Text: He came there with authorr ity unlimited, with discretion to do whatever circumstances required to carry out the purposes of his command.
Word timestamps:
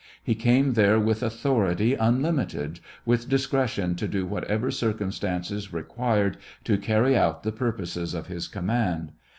He 0.23 0.33
came 0.33 0.73
there 0.73 0.99
with 0.99 1.19
authorr 1.21 1.71
ity 1.73 1.93
unlimited, 1.93 2.79
with 3.05 3.29
discretion 3.29 3.93
to 3.97 4.07
do 4.07 4.25
whatever 4.25 4.71
circumstances 4.71 5.71
required 5.73 6.37
to 6.63 6.79
carry 6.79 7.15
out 7.15 7.43
the 7.43 7.51
purposes 7.51 8.15
of 8.15 8.25
his 8.25 8.47
command. 8.47 9.11